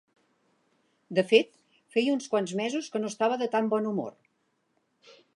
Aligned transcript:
De 1.17 1.23
fet, 1.31 1.51
feia 1.95 2.15
uns 2.15 2.31
quants 2.31 2.53
mesos 2.61 2.87
que 2.95 3.01
no 3.03 3.11
estava 3.11 3.37
de 3.43 3.49
tan 3.57 3.69
bon 3.75 3.91
humor. 3.91 4.17